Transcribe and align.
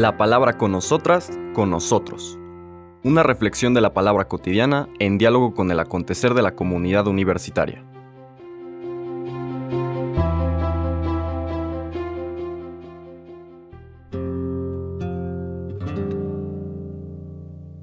La 0.00 0.16
palabra 0.16 0.56
con 0.56 0.72
nosotras, 0.72 1.30
con 1.52 1.68
nosotros. 1.68 2.38
Una 3.04 3.22
reflexión 3.22 3.74
de 3.74 3.82
la 3.82 3.92
palabra 3.92 4.28
cotidiana 4.28 4.88
en 4.98 5.18
diálogo 5.18 5.52
con 5.52 5.70
el 5.70 5.78
acontecer 5.78 6.32
de 6.32 6.40
la 6.40 6.54
comunidad 6.54 7.06
universitaria. 7.06 7.84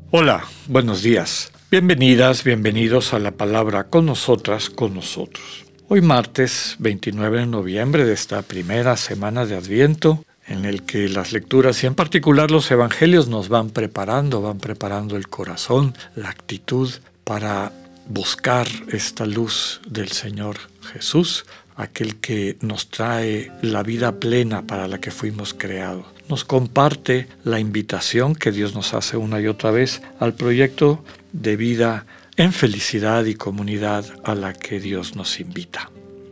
Hola, 0.09 0.43
buenos 0.67 1.03
días. 1.03 1.51
Bienvenidas, 1.69 2.43
bienvenidos 2.43 3.13
a 3.13 3.19
la 3.19 3.29
palabra 3.29 3.89
con 3.89 4.07
nosotras, 4.07 4.71
con 4.71 4.95
nosotros. 4.95 5.67
Hoy 5.87 6.01
martes 6.01 6.77
29 6.79 7.41
de 7.41 7.45
noviembre 7.45 8.05
de 8.05 8.13
esta 8.13 8.41
primera 8.41 8.97
semana 8.97 9.45
de 9.45 9.55
Adviento, 9.55 10.23
en 10.47 10.65
el 10.65 10.83
que 10.83 11.09
las 11.09 11.33
lecturas 11.33 11.83
y 11.83 11.87
en 11.87 11.95
particular 11.95 12.51
los 12.51 12.71
evangelios 12.71 13.27
nos 13.27 13.49
van 13.49 13.69
preparando, 13.69 14.41
van 14.41 14.59
preparando 14.59 15.15
el 15.15 15.27
corazón, 15.27 15.93
la 16.15 16.29
actitud 16.29 16.89
para 17.23 17.71
buscar 18.07 18.67
esta 18.91 19.25
luz 19.25 19.81
del 19.87 20.09
Señor 20.11 20.57
Jesús, 20.93 21.45
aquel 21.75 22.15
que 22.15 22.57
nos 22.61 22.89
trae 22.89 23.51
la 23.61 23.83
vida 23.83 24.19
plena 24.19 24.65
para 24.65 24.87
la 24.87 24.99
que 24.99 25.11
fuimos 25.11 25.53
creados. 25.53 26.05
Nos 26.29 26.43
comparte 26.43 27.27
la 27.43 27.59
invitación 27.59 28.35
que 28.35 28.51
Dios 28.51 28.73
nos 28.73 28.93
hace 28.93 29.17
una 29.17 29.39
y 29.39 29.47
otra 29.47 29.71
vez 29.71 30.01
al 30.19 30.33
proyecto 30.33 31.03
de 31.31 31.55
vida 31.55 32.05
en 32.35 32.53
felicidad 32.53 33.25
y 33.25 33.35
comunidad 33.35 34.05
a 34.23 34.35
la 34.35 34.53
que 34.53 34.79
Dios 34.79 35.15
nos 35.15 35.39
invita. 35.39 35.89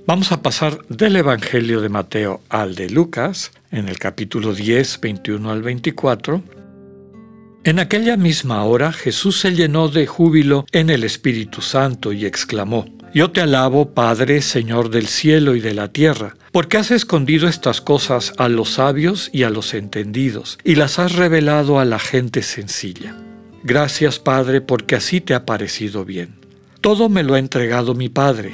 Vamos 0.07 0.31
a 0.31 0.43
pasar 0.43 0.85
del 0.87 1.15
Evangelio 1.15 1.81
de 1.81 1.89
Mateo 1.89 2.41
al 2.49 2.75
de 2.75 2.91
Lucas, 2.91 3.51
en 3.71 3.89
el 3.89 3.97
capítulo 3.97 4.53
10, 4.53 5.01
21 5.01 5.49
al 5.49 5.63
24. 5.63 6.43
En 7.63 7.79
aquella 7.79 8.15
misma 8.15 8.63
hora 8.65 8.93
Jesús 8.93 9.39
se 9.39 9.55
llenó 9.55 9.87
de 9.87 10.05
júbilo 10.05 10.67
en 10.71 10.91
el 10.91 11.03
Espíritu 11.03 11.63
Santo 11.63 12.13
y 12.13 12.27
exclamó, 12.27 12.85
Yo 13.15 13.31
te 13.31 13.41
alabo, 13.41 13.95
Padre, 13.95 14.43
Señor 14.43 14.91
del 14.91 15.07
cielo 15.07 15.55
y 15.55 15.59
de 15.59 15.73
la 15.73 15.87
tierra, 15.87 16.35
porque 16.51 16.77
has 16.77 16.91
escondido 16.91 17.47
estas 17.47 17.81
cosas 17.81 18.31
a 18.37 18.47
los 18.47 18.73
sabios 18.73 19.31
y 19.33 19.41
a 19.41 19.49
los 19.49 19.73
entendidos, 19.73 20.59
y 20.63 20.75
las 20.75 20.99
has 20.99 21.15
revelado 21.15 21.79
a 21.79 21.85
la 21.85 21.97
gente 21.97 22.43
sencilla. 22.43 23.17
Gracias, 23.63 24.19
Padre, 24.19 24.61
porque 24.61 24.97
así 24.97 25.19
te 25.19 25.33
ha 25.33 25.45
parecido 25.45 26.05
bien. 26.05 26.35
Todo 26.79 27.09
me 27.09 27.23
lo 27.23 27.33
ha 27.33 27.39
entregado 27.39 27.95
mi 27.95 28.09
Padre, 28.09 28.53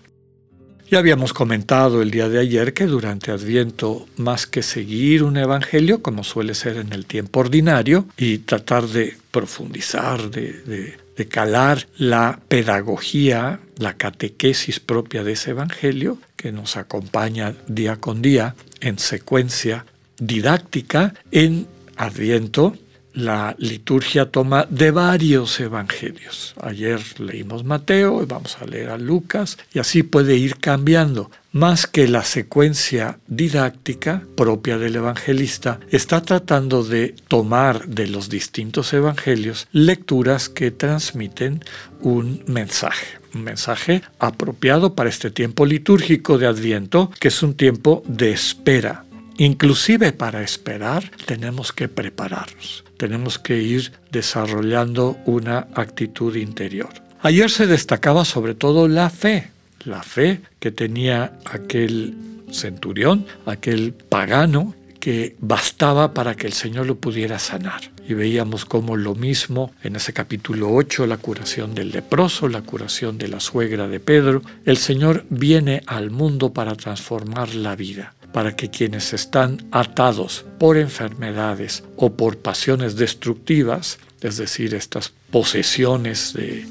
Ya 0.91 0.99
habíamos 0.99 1.31
comentado 1.31 2.01
el 2.01 2.11
día 2.11 2.27
de 2.27 2.37
ayer 2.37 2.73
que 2.73 2.85
durante 2.85 3.31
Adviento, 3.31 4.07
más 4.17 4.45
que 4.45 4.61
seguir 4.61 5.23
un 5.23 5.37
evangelio, 5.37 6.01
como 6.01 6.25
suele 6.25 6.53
ser 6.53 6.75
en 6.75 6.91
el 6.91 7.05
tiempo 7.05 7.39
ordinario, 7.39 8.07
y 8.17 8.39
tratar 8.39 8.85
de 8.87 9.15
profundizar, 9.31 10.29
de, 10.29 10.97
de 11.15 11.27
calar 11.29 11.87
la 11.97 12.41
pedagogía, 12.45 13.61
la 13.77 13.93
catequesis 13.93 14.81
propia 14.81 15.23
de 15.23 15.31
ese 15.31 15.51
evangelio, 15.51 16.17
que 16.35 16.51
nos 16.51 16.75
acompaña 16.75 17.55
día 17.67 17.95
con 17.95 18.21
día 18.21 18.55
en 18.81 18.99
secuencia 18.99 19.85
didáctica 20.19 21.13
en 21.31 21.67
Adviento, 21.95 22.75
la 23.13 23.55
liturgia 23.57 24.31
toma 24.31 24.67
de 24.69 24.91
varios 24.91 25.59
evangelios. 25.59 26.53
Ayer 26.61 27.01
leímos 27.19 27.63
Mateo, 27.63 28.25
vamos 28.25 28.57
a 28.61 28.65
leer 28.65 28.89
a 28.89 28.97
Lucas, 28.97 29.57
y 29.73 29.79
así 29.79 30.03
puede 30.03 30.35
ir 30.35 30.57
cambiando. 30.57 31.31
Más 31.51 31.85
que 31.85 32.07
la 32.07 32.23
secuencia 32.23 33.19
didáctica 33.27 34.23
propia 34.37 34.77
del 34.77 34.95
evangelista, 34.95 35.79
está 35.89 36.21
tratando 36.21 36.83
de 36.83 37.15
tomar 37.27 37.87
de 37.87 38.07
los 38.07 38.29
distintos 38.29 38.93
evangelios 38.93 39.67
lecturas 39.73 40.47
que 40.47 40.71
transmiten 40.71 41.63
un 41.99 42.43
mensaje 42.47 43.21
un 43.33 43.43
mensaje 43.43 44.01
apropiado 44.19 44.93
para 44.93 45.09
este 45.09 45.31
tiempo 45.31 45.65
litúrgico 45.65 46.37
de 46.37 46.47
Adviento, 46.47 47.11
que 47.19 47.29
es 47.29 47.43
un 47.43 47.53
tiempo 47.53 48.03
de 48.05 48.31
espera, 48.31 49.05
Inclusive 49.41 50.13
para 50.13 50.43
esperar 50.43 51.09
tenemos 51.25 51.73
que 51.73 51.87
prepararnos, 51.87 52.83
tenemos 52.97 53.39
que 53.39 53.57
ir 53.57 53.91
desarrollando 54.11 55.17
una 55.25 55.65
actitud 55.73 56.35
interior. 56.35 56.89
Ayer 57.23 57.49
se 57.49 57.65
destacaba 57.65 58.23
sobre 58.23 58.53
todo 58.53 58.87
la 58.87 59.09
fe, 59.09 59.49
la 59.83 60.03
fe 60.03 60.41
que 60.59 60.71
tenía 60.71 61.39
aquel 61.45 62.13
centurión, 62.51 63.25
aquel 63.47 63.93
pagano 63.93 64.75
que 64.99 65.35
bastaba 65.39 66.13
para 66.13 66.35
que 66.35 66.45
el 66.45 66.53
Señor 66.53 66.85
lo 66.85 66.97
pudiera 66.97 67.39
sanar. 67.39 67.81
Y 68.07 68.13
veíamos 68.13 68.65
como 68.65 68.95
lo 68.95 69.15
mismo 69.15 69.73
en 69.81 69.95
ese 69.95 70.13
capítulo 70.13 70.71
8, 70.71 71.07
la 71.07 71.17
curación 71.17 71.73
del 71.73 71.89
leproso, 71.89 72.47
la 72.47 72.61
curación 72.61 73.17
de 73.17 73.27
la 73.27 73.39
suegra 73.39 73.87
de 73.87 73.99
Pedro, 73.99 74.43
el 74.65 74.77
Señor 74.77 75.25
viene 75.31 75.81
al 75.87 76.11
mundo 76.11 76.53
para 76.53 76.75
transformar 76.75 77.55
la 77.55 77.75
vida 77.75 78.13
para 78.33 78.55
que 78.55 78.69
quienes 78.69 79.13
están 79.13 79.67
atados 79.71 80.45
por 80.59 80.77
enfermedades 80.77 81.83
o 81.95 82.13
por 82.13 82.37
pasiones 82.37 82.95
destructivas, 82.95 83.99
es 84.21 84.37
decir, 84.37 84.73
estas 84.73 85.13
posesiones 85.31 86.33
de 86.33 86.65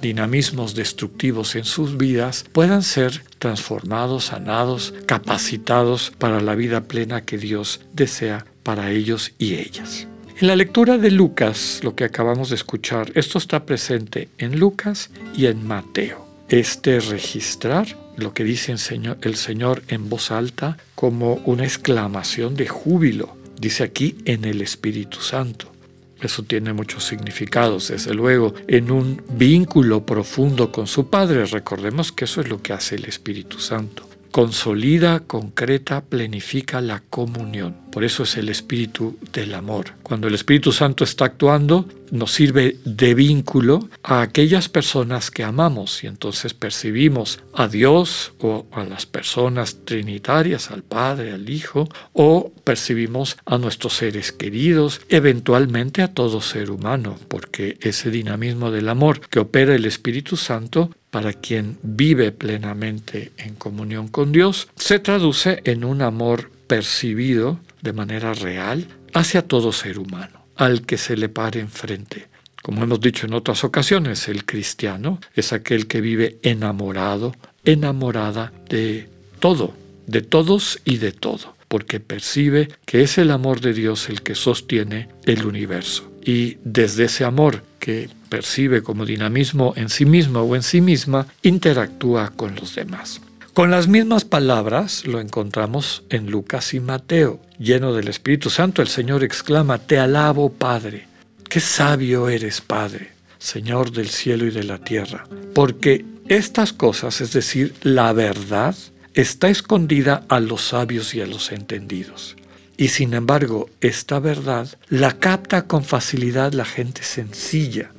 dinamismos 0.00 0.74
destructivos 0.74 1.56
en 1.56 1.64
sus 1.64 1.96
vidas, 1.96 2.44
puedan 2.52 2.82
ser 2.82 3.22
transformados, 3.38 4.26
sanados, 4.26 4.94
capacitados 5.06 6.12
para 6.18 6.40
la 6.40 6.54
vida 6.54 6.82
plena 6.82 7.22
que 7.22 7.38
Dios 7.38 7.80
desea 7.92 8.46
para 8.62 8.90
ellos 8.90 9.32
y 9.38 9.54
ellas. 9.54 10.06
En 10.38 10.48
la 10.48 10.56
lectura 10.56 10.98
de 10.98 11.10
Lucas, 11.10 11.80
lo 11.82 11.94
que 11.94 12.04
acabamos 12.04 12.50
de 12.50 12.56
escuchar, 12.56 13.10
esto 13.14 13.38
está 13.38 13.64
presente 13.64 14.28
en 14.36 14.58
Lucas 14.58 15.10
y 15.34 15.46
en 15.46 15.66
Mateo. 15.66 16.26
Este 16.48 17.00
registrar 17.00 17.86
lo 18.16 18.34
que 18.34 18.44
dice 18.44 18.72
el 18.72 19.36
Señor 19.36 19.82
en 19.88 20.08
voz 20.08 20.30
alta 20.30 20.76
como 20.94 21.34
una 21.44 21.64
exclamación 21.64 22.54
de 22.54 22.68
júbilo. 22.68 23.36
Dice 23.58 23.84
aquí 23.84 24.16
en 24.24 24.44
el 24.44 24.60
Espíritu 24.62 25.20
Santo. 25.20 25.72
Eso 26.20 26.42
tiene 26.42 26.72
muchos 26.72 27.04
significados, 27.04 27.88
desde 27.88 28.14
luego, 28.14 28.54
en 28.68 28.90
un 28.90 29.22
vínculo 29.30 30.06
profundo 30.06 30.72
con 30.72 30.86
su 30.86 31.10
Padre. 31.10 31.44
Recordemos 31.44 32.10
que 32.10 32.24
eso 32.24 32.40
es 32.40 32.48
lo 32.48 32.62
que 32.62 32.72
hace 32.72 32.94
el 32.94 33.04
Espíritu 33.04 33.58
Santo 33.58 34.08
consolida, 34.36 35.20
concreta, 35.20 36.02
planifica 36.02 36.82
la 36.82 37.02
comunión. 37.08 37.85
Por 37.96 38.04
eso 38.04 38.24
es 38.24 38.36
el 38.36 38.50
espíritu 38.50 39.16
del 39.32 39.54
amor. 39.54 39.94
Cuando 40.02 40.28
el 40.28 40.34
Espíritu 40.34 40.70
Santo 40.70 41.02
está 41.02 41.24
actuando, 41.24 41.88
nos 42.10 42.30
sirve 42.30 42.76
de 42.84 43.14
vínculo 43.14 43.88
a 44.02 44.20
aquellas 44.20 44.68
personas 44.68 45.30
que 45.30 45.42
amamos 45.42 46.04
y 46.04 46.06
entonces 46.06 46.52
percibimos 46.52 47.40
a 47.54 47.68
Dios 47.68 48.34
o 48.40 48.66
a 48.70 48.84
las 48.84 49.06
personas 49.06 49.78
trinitarias, 49.86 50.70
al 50.70 50.82
Padre, 50.82 51.32
al 51.32 51.48
Hijo, 51.48 51.88
o 52.12 52.52
percibimos 52.64 53.38
a 53.46 53.56
nuestros 53.56 53.94
seres 53.94 54.30
queridos, 54.30 55.00
eventualmente 55.08 56.02
a 56.02 56.12
todo 56.12 56.42
ser 56.42 56.70
humano, 56.70 57.18
porque 57.28 57.78
ese 57.80 58.10
dinamismo 58.10 58.70
del 58.70 58.90
amor 58.90 59.20
que 59.20 59.38
opera 59.38 59.74
el 59.74 59.86
Espíritu 59.86 60.36
Santo 60.36 60.90
para 61.10 61.32
quien 61.32 61.78
vive 61.82 62.30
plenamente 62.30 63.32
en 63.38 63.54
comunión 63.54 64.08
con 64.08 64.32
Dios, 64.32 64.68
se 64.76 64.98
traduce 64.98 65.62
en 65.64 65.82
un 65.82 66.02
amor 66.02 66.50
percibido 66.66 67.58
de 67.82 67.92
manera 67.92 68.32
real 68.34 68.86
hacia 69.14 69.42
todo 69.42 69.72
ser 69.72 69.98
humano, 69.98 70.46
al 70.56 70.82
que 70.82 70.98
se 70.98 71.16
le 71.16 71.28
pare 71.28 71.60
enfrente. 71.60 72.28
Como 72.62 72.82
hemos 72.82 73.00
dicho 73.00 73.26
en 73.26 73.34
otras 73.34 73.62
ocasiones, 73.64 74.28
el 74.28 74.44
cristiano 74.44 75.20
es 75.34 75.52
aquel 75.52 75.86
que 75.86 76.00
vive 76.00 76.38
enamorado, 76.42 77.34
enamorada 77.64 78.52
de 78.68 79.08
todo, 79.38 79.72
de 80.06 80.22
todos 80.22 80.80
y 80.84 80.96
de 80.96 81.12
todo, 81.12 81.54
porque 81.68 82.00
percibe 82.00 82.68
que 82.84 83.02
es 83.02 83.18
el 83.18 83.30
amor 83.30 83.60
de 83.60 83.72
Dios 83.72 84.08
el 84.08 84.22
que 84.22 84.34
sostiene 84.34 85.08
el 85.26 85.46
universo. 85.46 86.10
Y 86.24 86.58
desde 86.64 87.04
ese 87.04 87.24
amor 87.24 87.62
que 87.78 88.08
percibe 88.28 88.82
como 88.82 89.06
dinamismo 89.06 89.72
en 89.76 89.88
sí 89.88 90.04
mismo 90.04 90.40
o 90.40 90.56
en 90.56 90.64
sí 90.64 90.80
misma, 90.80 91.28
interactúa 91.42 92.30
con 92.30 92.56
los 92.56 92.74
demás. 92.74 93.20
Con 93.56 93.70
las 93.70 93.88
mismas 93.88 94.26
palabras 94.26 95.06
lo 95.06 95.18
encontramos 95.18 96.04
en 96.10 96.30
Lucas 96.30 96.74
y 96.74 96.80
Mateo. 96.80 97.40
Lleno 97.58 97.94
del 97.94 98.08
Espíritu 98.08 98.50
Santo, 98.50 98.82
el 98.82 98.88
Señor 98.88 99.24
exclama, 99.24 99.78
Te 99.78 99.98
alabo, 99.98 100.52
Padre. 100.52 101.08
Qué 101.48 101.60
sabio 101.60 102.28
eres, 102.28 102.60
Padre, 102.60 103.12
Señor 103.38 103.92
del 103.92 104.10
cielo 104.10 104.44
y 104.44 104.50
de 104.50 104.62
la 104.62 104.76
tierra, 104.76 105.24
porque 105.54 106.04
estas 106.28 106.74
cosas, 106.74 107.22
es 107.22 107.32
decir, 107.32 107.72
la 107.80 108.12
verdad, 108.12 108.76
está 109.14 109.48
escondida 109.48 110.24
a 110.28 110.38
los 110.38 110.60
sabios 110.60 111.14
y 111.14 111.22
a 111.22 111.26
los 111.26 111.50
entendidos. 111.50 112.36
Y 112.76 112.88
sin 112.88 113.14
embargo, 113.14 113.70
esta 113.80 114.18
verdad 114.20 114.68
la 114.90 115.18
capta 115.18 115.66
con 115.66 115.82
facilidad 115.82 116.52
la 116.52 116.66
gente 116.66 117.02
sencilla. 117.02 117.90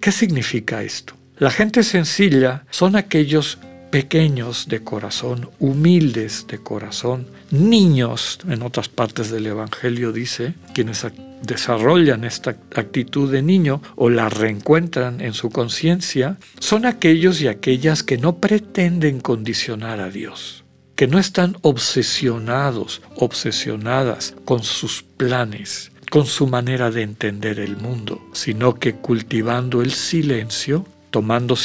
¿Qué 0.00 0.10
significa 0.10 0.82
esto? 0.82 1.14
La 1.38 1.52
gente 1.52 1.84
sencilla 1.84 2.64
son 2.70 2.96
aquellos 2.96 3.58
pequeños 3.90 4.68
de 4.68 4.82
corazón, 4.82 5.50
humildes 5.58 6.46
de 6.48 6.58
corazón, 6.58 7.26
niños, 7.50 8.38
en 8.48 8.62
otras 8.62 8.88
partes 8.88 9.30
del 9.30 9.46
Evangelio 9.46 10.12
dice, 10.12 10.54
quienes 10.74 11.06
desarrollan 11.42 12.24
esta 12.24 12.56
actitud 12.74 13.30
de 13.30 13.42
niño 13.42 13.82
o 13.94 14.08
la 14.10 14.28
reencuentran 14.28 15.20
en 15.20 15.34
su 15.34 15.50
conciencia, 15.50 16.38
son 16.58 16.86
aquellos 16.86 17.40
y 17.40 17.48
aquellas 17.48 18.02
que 18.02 18.18
no 18.18 18.38
pretenden 18.38 19.20
condicionar 19.20 20.00
a 20.00 20.10
Dios 20.10 20.64
que 20.96 21.06
no 21.06 21.18
están 21.18 21.56
obsesionados, 21.60 23.02
obsesionadas 23.16 24.34
con 24.46 24.64
sus 24.64 25.02
planes, 25.02 25.92
con 26.10 26.24
su 26.24 26.46
manera 26.46 26.90
de 26.90 27.02
entender 27.02 27.60
el 27.60 27.76
mundo, 27.76 28.20
sino 28.32 28.74
que 28.76 28.94
cultivando 28.94 29.82
el 29.82 29.92
silencio, 29.92 30.86
tomando 31.10 31.56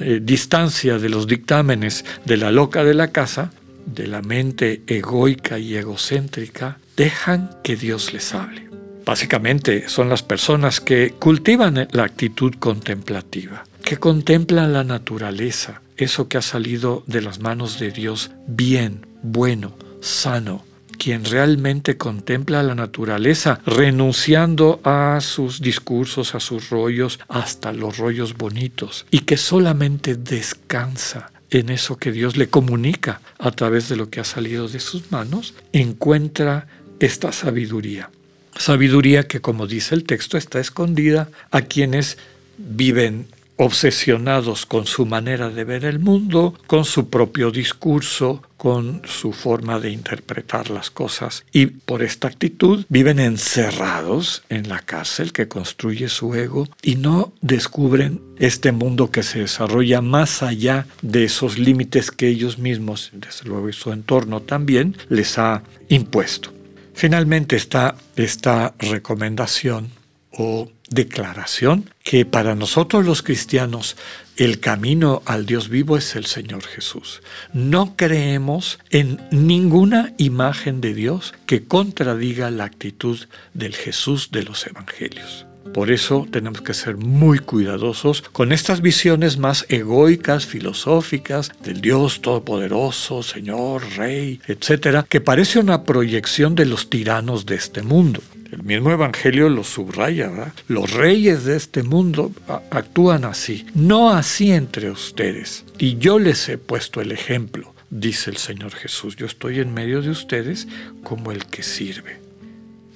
eh, 0.00 0.20
distancia 0.22 0.98
de 0.98 1.08
los 1.08 1.26
dictámenes 1.26 2.04
de 2.24 2.36
la 2.36 2.50
loca 2.50 2.84
de 2.84 2.94
la 2.94 3.08
casa, 3.08 3.52
de 3.86 4.06
la 4.06 4.22
mente 4.22 4.82
egoica 4.86 5.58
y 5.58 5.76
egocéntrica, 5.76 6.78
dejan 6.96 7.50
que 7.62 7.76
Dios 7.76 8.12
les 8.12 8.34
hable. 8.34 8.68
Básicamente 9.04 9.88
son 9.88 10.10
las 10.10 10.22
personas 10.22 10.80
que 10.80 11.14
cultivan 11.18 11.88
la 11.92 12.04
actitud 12.04 12.54
contemplativa, 12.58 13.64
que 13.82 13.96
contemplan 13.96 14.74
la 14.74 14.84
naturaleza, 14.84 15.80
eso 15.96 16.28
que 16.28 16.36
ha 16.36 16.42
salido 16.42 17.04
de 17.06 17.22
las 17.22 17.40
manos 17.40 17.78
de 17.78 17.90
Dios 17.90 18.30
bien, 18.46 19.06
bueno, 19.22 19.72
sano, 20.02 20.62
quien 20.98 21.24
realmente 21.24 21.96
contempla 21.96 22.62
la 22.62 22.74
naturaleza, 22.74 23.60
renunciando 23.64 24.80
a 24.84 25.20
sus 25.20 25.60
discursos, 25.60 26.34
a 26.34 26.40
sus 26.40 26.70
rollos, 26.70 27.18
hasta 27.28 27.72
los 27.72 27.96
rollos 27.96 28.36
bonitos, 28.36 29.06
y 29.10 29.20
que 29.20 29.36
solamente 29.36 30.16
descansa 30.16 31.30
en 31.50 31.70
eso 31.70 31.96
que 31.96 32.12
Dios 32.12 32.36
le 32.36 32.48
comunica 32.48 33.20
a 33.38 33.50
través 33.52 33.88
de 33.88 33.96
lo 33.96 34.10
que 34.10 34.20
ha 34.20 34.24
salido 34.24 34.68
de 34.68 34.80
sus 34.80 35.10
manos, 35.10 35.54
encuentra 35.72 36.66
esta 37.00 37.32
sabiduría. 37.32 38.10
Sabiduría 38.56 39.26
que, 39.28 39.40
como 39.40 39.66
dice 39.66 39.94
el 39.94 40.04
texto, 40.04 40.36
está 40.36 40.58
escondida 40.58 41.30
a 41.50 41.62
quienes 41.62 42.18
viven 42.58 43.28
obsesionados 43.58 44.66
con 44.66 44.86
su 44.86 45.04
manera 45.04 45.50
de 45.50 45.64
ver 45.64 45.84
el 45.84 45.98
mundo, 45.98 46.54
con 46.66 46.84
su 46.84 47.10
propio 47.10 47.50
discurso, 47.50 48.42
con 48.56 49.02
su 49.04 49.32
forma 49.32 49.80
de 49.80 49.90
interpretar 49.90 50.70
las 50.70 50.90
cosas. 50.90 51.44
Y 51.52 51.66
por 51.66 52.02
esta 52.02 52.28
actitud 52.28 52.84
viven 52.88 53.18
encerrados 53.18 54.42
en 54.48 54.68
la 54.68 54.78
cárcel 54.78 55.32
que 55.32 55.48
construye 55.48 56.08
su 56.08 56.34
ego 56.34 56.68
y 56.82 56.96
no 56.96 57.32
descubren 57.40 58.22
este 58.38 58.70
mundo 58.70 59.10
que 59.10 59.24
se 59.24 59.40
desarrolla 59.40 60.00
más 60.00 60.42
allá 60.42 60.86
de 61.02 61.24
esos 61.24 61.58
límites 61.58 62.10
que 62.12 62.28
ellos 62.28 62.58
mismos, 62.58 63.10
desde 63.12 63.48
luego 63.48 63.68
y 63.68 63.72
su 63.72 63.92
entorno 63.92 64.40
también, 64.40 64.96
les 65.08 65.36
ha 65.38 65.64
impuesto. 65.88 66.52
Finalmente 66.94 67.56
está 67.56 67.96
esta 68.16 68.74
recomendación 68.78 69.90
o 70.32 70.68
declaración 70.90 71.90
que 72.02 72.24
para 72.24 72.54
nosotros 72.54 73.04
los 73.04 73.22
cristianos 73.22 73.96
el 74.36 74.60
camino 74.60 75.22
al 75.26 75.46
Dios 75.46 75.68
vivo 75.68 75.96
es 75.96 76.14
el 76.14 76.26
Señor 76.26 76.62
Jesús. 76.64 77.22
No 77.52 77.96
creemos 77.96 78.78
en 78.90 79.20
ninguna 79.30 80.14
imagen 80.16 80.80
de 80.80 80.94
Dios 80.94 81.34
que 81.46 81.64
contradiga 81.64 82.50
la 82.50 82.64
actitud 82.64 83.18
del 83.52 83.74
Jesús 83.74 84.30
de 84.30 84.44
los 84.44 84.66
Evangelios. 84.66 85.44
Por 85.74 85.90
eso 85.90 86.26
tenemos 86.30 86.62
que 86.62 86.74
ser 86.74 86.96
muy 86.96 87.38
cuidadosos 87.40 88.22
con 88.32 88.52
estas 88.52 88.80
visiones 88.80 89.38
más 89.38 89.66
egoicas, 89.68 90.46
filosóficas, 90.46 91.52
del 91.62 91.80
Dios 91.80 92.22
Todopoderoso, 92.22 93.22
Señor, 93.22 93.82
Rey, 93.96 94.40
etcétera, 94.46 95.04
que 95.08 95.20
parece 95.20 95.58
una 95.58 95.84
proyección 95.84 96.54
de 96.54 96.66
los 96.66 96.88
tiranos 96.90 97.44
de 97.44 97.56
este 97.56 97.82
mundo. 97.82 98.22
Mismo 98.68 98.90
Evangelio 98.90 99.48
lo 99.48 99.64
subraya. 99.64 100.52
Los 100.66 100.92
reyes 100.92 101.44
de 101.44 101.56
este 101.56 101.82
mundo 101.82 102.32
actúan 102.70 103.24
así, 103.24 103.64
no 103.74 104.10
así 104.10 104.52
entre 104.52 104.90
ustedes. 104.90 105.64
Y 105.78 105.96
yo 105.96 106.18
les 106.18 106.46
he 106.50 106.58
puesto 106.58 107.00
el 107.00 107.10
ejemplo, 107.10 107.74
dice 107.88 108.28
el 108.28 108.36
Señor 108.36 108.74
Jesús. 108.74 109.16
Yo 109.16 109.24
estoy 109.24 109.60
en 109.60 109.72
medio 109.72 110.02
de 110.02 110.10
ustedes 110.10 110.68
como 111.02 111.32
el 111.32 111.46
que 111.46 111.62
sirve. 111.62 112.20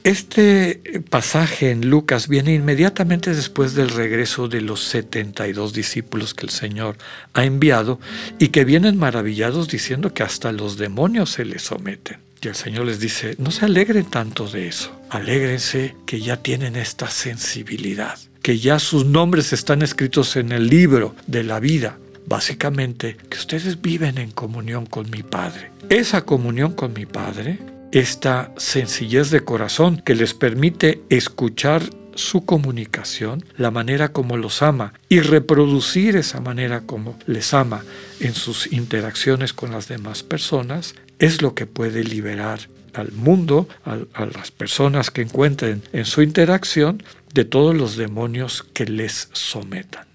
Este 0.05 1.03
pasaje 1.09 1.71
en 1.71 1.89
Lucas 1.89 2.29
viene 2.29 2.53
inmediatamente 2.53 3.35
después 3.35 3.73
del 3.73 3.89
regreso 3.89 4.49
de 4.49 4.61
los 4.61 4.85
72 4.85 5.73
discípulos 5.73 6.35
que 6.35 6.45
el 6.45 6.51
Señor 6.51 6.99
ha 7.33 7.47
enviado 7.47 7.99
y 8.39 8.49
que 8.49 8.67
vienen 8.67 8.99
maravillados 8.99 9.69
diciendo 9.69 10.13
que 10.13 10.23
hasta 10.23 10.53
los 10.53 10.77
demonios 10.77 11.31
se 11.31 11.47
les 11.47 11.63
someten. 11.63 12.19
Y 12.43 12.49
el 12.49 12.57
Señor 12.57 12.87
les 12.87 12.99
dice, 12.99 13.37
no 13.39 13.53
se 13.53 13.67
alegren 13.67 14.05
tanto 14.05 14.49
de 14.49 14.67
eso, 14.67 14.91
alégrense 15.11 15.95
que 16.07 16.21
ya 16.21 16.39
tienen 16.39 16.75
esta 16.75 17.09
sensibilidad, 17.09 18.19
que 18.43 18.59
ya 18.59 18.81
sus 18.81 19.07
nombres 19.07 19.53
están 19.53 19.81
escritos 19.81 20.35
en 20.35 20.51
el 20.51 20.67
libro 20.67 21.15
de 21.29 21.45
la 21.45 21.61
vida. 21.61 21.99
Básicamente, 22.27 23.17
que 23.29 23.39
ustedes 23.39 23.81
viven 23.81 24.19
en 24.19 24.33
comunión 24.33 24.87
con 24.87 25.09
mi 25.11 25.23
Padre. 25.23 25.71
Esa 25.89 26.25
comunión 26.25 26.73
con 26.73 26.93
mi 26.93 27.07
Padre, 27.07 27.59
esta 27.93 28.53
sencillez 28.57 29.31
de 29.31 29.45
corazón 29.45 30.03
que 30.05 30.15
les 30.17 30.35
permite 30.35 31.01
escuchar 31.11 31.83
su 32.15 32.45
comunicación, 32.45 33.45
la 33.57 33.71
manera 33.71 34.13
como 34.13 34.37
los 34.37 34.63
ama 34.63 34.95
y 35.09 35.21
reproducir 35.21 36.17
esa 36.17 36.41
manera 36.41 36.83
como 36.83 37.19
les 37.27 37.55
ama 37.55 37.85
en 38.21 38.35
sus 38.35 38.73
interacciones 38.73 39.53
con 39.53 39.73
las 39.73 39.89
demás 39.89 40.23
personas, 40.23 40.95
es 41.19 41.43
lo 41.43 41.55
que 41.55 41.67
puede 41.67 42.05
liberar 42.05 42.61
al 42.95 43.13
mundo, 43.13 43.69
a, 43.85 44.27
las 44.27 44.51
personas 44.51 45.11
que 45.11 45.23
encuentren 45.23 45.83
en 45.93 46.05
su 46.05 46.23
interacción, 46.23 47.03
de 47.33 47.45
todos 47.45 47.75
los 47.75 47.97
demonios 47.97 48.63
que 48.75 48.85
les 48.85 49.31
sometan. 49.33 50.07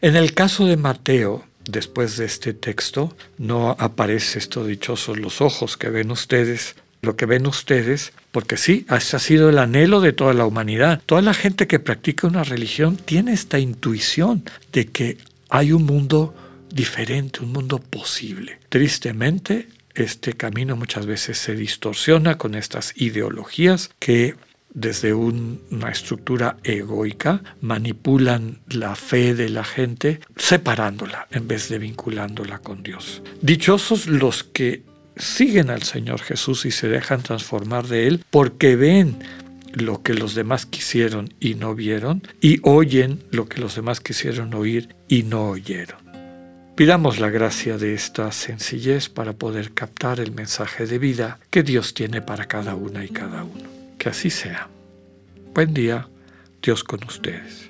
En 0.00 0.14
el 0.16 0.34
caso 0.34 0.66
de 0.66 0.76
Mateo, 0.76 1.44
después 1.64 2.16
de 2.16 2.26
este 2.26 2.54
texto, 2.54 3.16
no 3.38 3.76
aparece 3.78 4.38
esto 4.38 4.64
dichosos 4.64 5.18
los 5.18 5.40
ojos 5.40 5.76
que 5.76 5.90
ven 5.90 6.10
ustedes, 6.10 6.76
lo 7.02 7.16
que 7.16 7.26
ven 7.26 7.46
ustedes, 7.46 8.12
porque 8.32 8.56
sí, 8.56 8.86
ese 8.90 9.16
ha 9.16 9.20
sido 9.20 9.48
el 9.48 9.58
anhelo 9.58 10.00
de 10.00 10.12
toda 10.12 10.34
la 10.34 10.46
humanidad. 10.46 11.02
Toda 11.06 11.22
la 11.22 11.34
gente 11.34 11.66
que 11.66 11.78
practica 11.78 12.26
una 12.26 12.44
religión 12.44 12.96
tiene 12.96 13.32
esta 13.32 13.58
intuición 13.58 14.44
de 14.72 14.86
que 14.86 15.18
hay 15.48 15.72
un 15.72 15.84
mundo 15.84 16.34
diferente, 16.72 17.40
un 17.40 17.52
mundo 17.52 17.78
posible. 17.78 18.58
Tristemente, 18.68 19.68
este 19.94 20.34
camino 20.34 20.76
muchas 20.76 21.06
veces 21.06 21.38
se 21.38 21.56
distorsiona 21.56 22.38
con 22.38 22.54
estas 22.54 22.92
ideologías 22.96 23.90
que 23.98 24.36
desde 24.72 25.12
una 25.12 25.90
estructura 25.90 26.56
egoica 26.62 27.42
manipulan 27.60 28.60
la 28.68 28.94
fe 28.94 29.34
de 29.34 29.48
la 29.48 29.64
gente 29.64 30.20
separándola 30.36 31.26
en 31.32 31.48
vez 31.48 31.68
de 31.68 31.78
vinculándola 31.78 32.60
con 32.60 32.84
Dios. 32.84 33.22
Dichosos 33.42 34.06
los 34.06 34.44
que 34.44 34.84
siguen 35.20 35.70
al 35.70 35.82
Señor 35.82 36.20
Jesús 36.20 36.66
y 36.66 36.70
se 36.70 36.88
dejan 36.88 37.22
transformar 37.22 37.86
de 37.86 38.06
Él 38.06 38.24
porque 38.30 38.76
ven 38.76 39.16
lo 39.72 40.02
que 40.02 40.14
los 40.14 40.34
demás 40.34 40.66
quisieron 40.66 41.32
y 41.38 41.54
no 41.54 41.74
vieron 41.74 42.22
y 42.40 42.58
oyen 42.62 43.22
lo 43.30 43.48
que 43.48 43.60
los 43.60 43.76
demás 43.76 44.00
quisieron 44.00 44.54
oír 44.54 44.94
y 45.08 45.22
no 45.22 45.48
oyeron. 45.48 45.98
Pidamos 46.76 47.20
la 47.20 47.28
gracia 47.28 47.76
de 47.76 47.92
esta 47.94 48.32
sencillez 48.32 49.08
para 49.08 49.34
poder 49.34 49.72
captar 49.72 50.18
el 50.18 50.32
mensaje 50.32 50.86
de 50.86 50.98
vida 50.98 51.38
que 51.50 51.62
Dios 51.62 51.92
tiene 51.94 52.22
para 52.22 52.46
cada 52.46 52.74
una 52.74 53.04
y 53.04 53.08
cada 53.08 53.44
uno. 53.44 53.68
Que 53.98 54.08
así 54.08 54.30
sea. 54.30 54.68
Buen 55.52 55.74
día, 55.74 56.08
Dios 56.62 56.82
con 56.82 57.04
ustedes. 57.04 57.69